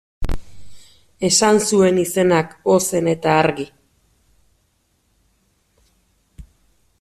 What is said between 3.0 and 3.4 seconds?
eta